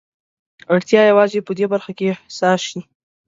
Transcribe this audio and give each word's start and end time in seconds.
اړتيا 0.73 1.01
يوازې 1.11 1.39
په 1.47 1.51
دې 1.57 1.65
برخه 1.73 1.91
کې 1.97 2.17
حساس 2.19 2.59
شي. 2.69 2.79